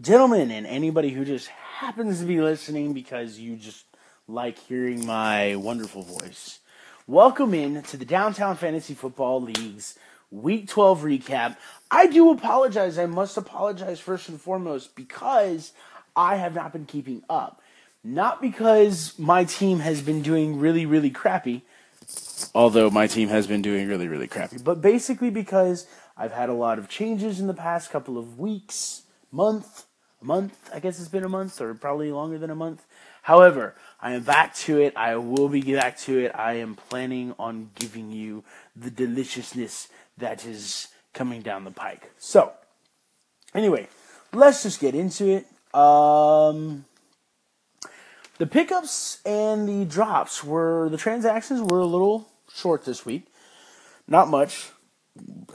[0.00, 3.86] gentlemen, and anybody who just happens to be listening because you just
[4.28, 6.58] like hearing my wonderful voice.
[7.06, 9.98] Welcome in to the Downtown Fantasy Football League's
[10.30, 11.56] Week 12 recap.
[11.90, 12.98] I do apologize.
[12.98, 15.72] I must apologize first and foremost because
[16.14, 17.62] I have not been keeping up.
[18.04, 21.62] Not because my team has been doing really, really crappy,
[22.54, 25.86] although my team has been doing really, really crappy, but basically because
[26.16, 29.02] I've had a lot of changes in the past couple of weeks,
[29.36, 29.84] month,
[30.22, 30.70] a month.
[30.74, 32.84] I guess it's been a month, or probably longer than a month.
[33.22, 34.96] However, I am back to it.
[34.96, 36.32] I will be back to it.
[36.34, 38.44] I am planning on giving you
[38.74, 42.10] the deliciousness that is coming down the pike.
[42.18, 42.52] So,
[43.54, 43.88] anyway,
[44.32, 45.46] let's just get into it.
[45.78, 46.86] Um,
[48.38, 53.26] the pickups and the drops were the transactions were a little short this week.
[54.08, 54.70] Not much.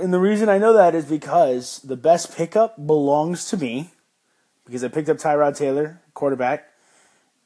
[0.02, 3.92] And the reason I know that is because the best pickup belongs to me
[4.66, 6.72] because I picked up Tyrod Taylor, quarterback,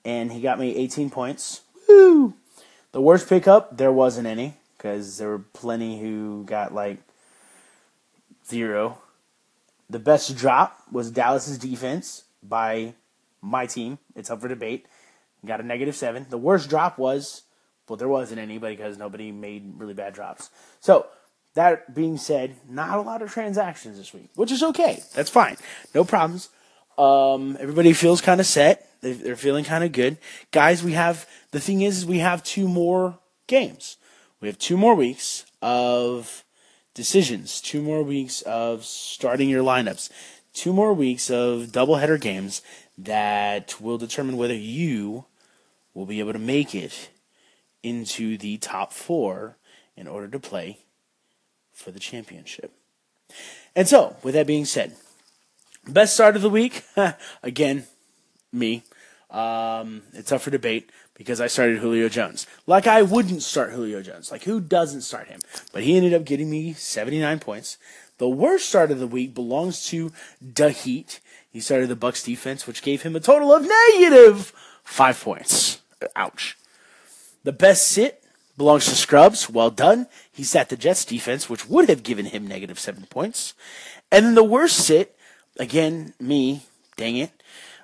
[0.05, 1.62] and he got me 18 points.
[1.90, 2.34] Woo!
[2.94, 6.99] The worst pickup, there wasn't any because there were plenty who got like
[8.48, 8.99] zero.
[9.90, 12.94] The best drop was Dallas's defense by
[13.41, 13.99] my team.
[14.16, 14.85] It's up for debate.
[15.46, 16.26] Got a negative seven.
[16.29, 17.44] The worst drop was,
[17.90, 20.49] well, there wasn't any because nobody made really bad drops.
[20.79, 21.07] So,
[21.55, 25.01] that being said, not a lot of transactions this week, which is okay.
[25.13, 25.57] That's fine.
[25.93, 26.49] No problems.
[26.98, 28.87] Um, everybody feels kind of set.
[29.01, 30.17] They're feeling kind of good.
[30.51, 33.98] Guys, we have, the thing is, we have two more games.
[34.41, 36.43] We have two more weeks of
[36.93, 40.09] decisions, two more weeks of starting your lineups,
[40.53, 42.61] two more weeks of doubleheader games
[42.98, 45.26] that will determine whether you
[45.93, 47.09] will be able to make it
[47.83, 49.57] into the top four
[49.95, 50.79] in order to play
[51.76, 52.71] for the championship.
[53.76, 54.95] And so, with that being said,
[55.87, 56.84] best start of the week,
[57.43, 57.85] again,
[58.51, 58.84] me.
[59.29, 62.48] Um, it's up for debate because I started Julio Jones.
[62.65, 64.31] Like I wouldn't start Julio Jones.
[64.31, 65.41] Like who doesn't start him?
[65.73, 67.77] But he ended up getting me 79 points.
[68.17, 70.13] The worst start of the week belongs to
[70.57, 71.19] Heat.
[71.51, 75.81] He started the Bucks defense, which gave him a total of negative five points.
[76.16, 76.57] Ouch.
[77.44, 78.23] The best sit
[78.57, 79.49] belongs to Scrubs.
[79.49, 80.07] Well done.
[80.31, 83.53] He sat the Jets defense, which would have given him negative seven points.
[84.11, 85.16] And then the worst sit,
[85.59, 86.61] again, me,
[86.95, 87.31] dang it,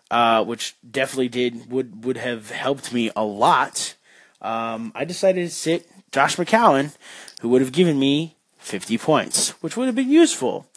[0.09, 3.95] uh, which definitely did would would have helped me a lot.
[4.41, 6.95] Um, I decided to sit Josh McCown,
[7.41, 10.67] who would have given me 50 points, which would have been useful,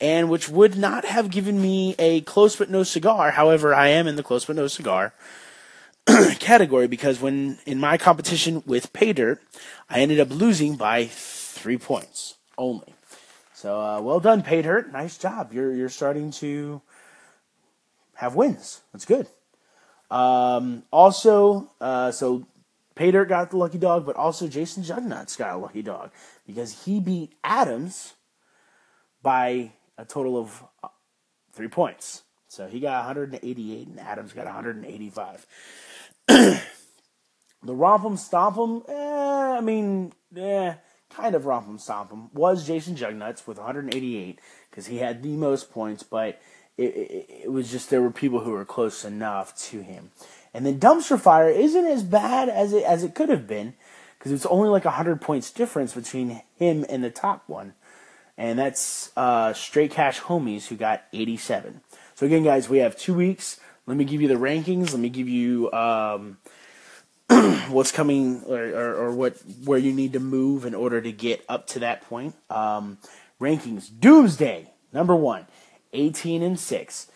[0.00, 3.32] and which would not have given me a close but no cigar.
[3.32, 5.12] However, I am in the close but no cigar
[6.38, 9.38] category because when in my competition with Paydirt,
[9.90, 12.94] I ended up losing by three points only.
[13.54, 14.92] So uh, well done, Paydirt.
[14.92, 15.52] Nice job.
[15.52, 16.80] You're you're starting to
[18.14, 18.80] have wins.
[18.92, 19.28] That's good.
[20.10, 22.46] Um, also, uh, so
[22.94, 26.10] Paydirt got the lucky dog, but also Jason Jugnuts got a lucky dog
[26.46, 28.14] because he beat Adams
[29.22, 30.88] by a total of uh,
[31.52, 32.22] three points.
[32.48, 35.46] So he got 188 and Adams got 185.
[36.28, 36.60] the
[37.64, 40.74] romp Romp'em Stomp'em, eh, I mean, eh,
[41.10, 46.02] kind of Romp'em Stomp'em was Jason Jugnuts with 188 because he had the most points,
[46.02, 46.40] but
[46.76, 50.10] it, it, it, was just there were people who were close enough to him.
[50.52, 53.74] And then Dumpster Fire isn't as bad as it as it could have been
[54.18, 57.74] because it's only like 100 points difference between him and the top one.
[58.38, 61.80] And that's uh, Straight Cash Homies who got 87.
[62.14, 63.58] So again, guys, we have two weeks.
[63.86, 64.92] Let me give you the rankings.
[64.92, 66.38] Let me give you um,
[67.68, 71.44] what's coming or, or, or, what where you need to move in order to get
[71.48, 72.34] up to that point.
[72.50, 72.98] Um,
[73.40, 75.46] rankings: Doomsday number one,
[75.92, 77.10] 18 and six.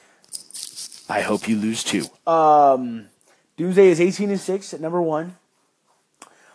[1.08, 2.04] I hope you lose too.
[2.24, 3.08] Um,
[3.56, 5.36] Doomsday is 18 and six at number one.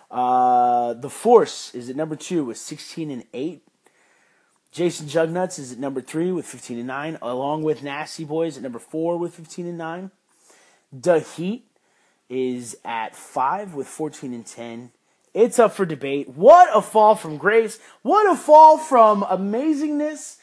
[0.09, 3.63] Uh, the Force is at number two with 16 and eight.
[4.75, 8.63] Jason Jugnuts is at number three with 15 and 9, along with Nasty Boys at
[8.63, 10.11] number four with 15 and 9.
[10.91, 11.65] The Heat
[12.27, 14.91] is at five with 14 and 10.
[15.33, 16.27] It's up for debate.
[16.27, 17.79] What a fall from grace.
[18.01, 20.39] What a fall from amazingness.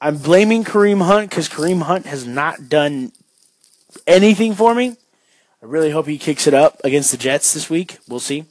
[0.00, 3.12] I'm blaming Kareem Hunt because Kareem Hunt has not done
[4.04, 4.96] anything for me.
[5.62, 7.98] I really hope he kicks it up against the Jets this week.
[8.08, 8.46] We'll see.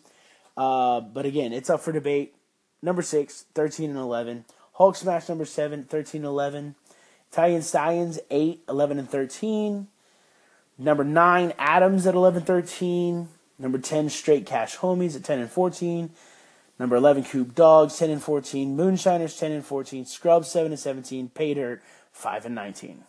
[0.56, 2.36] Uh, but again, it's up for debate.
[2.82, 4.46] Number six, 13 and 11.
[4.80, 6.76] Hulk Smash number 7, 13 11.
[7.30, 9.88] Italian Stallions 8, 11 and 13.
[10.78, 13.28] Number 9, Adams at 11 13.
[13.60, 16.12] Number 10, Straight Cash Homies at 10 and 14.
[16.80, 18.78] Number 11, Coop Dogs 10 and 14.
[18.78, 20.06] Moonshiners 10 and 14.
[20.06, 21.30] Scrubs 7 and 17.
[21.36, 21.82] Paydirt
[22.14, 23.04] 5 and 19.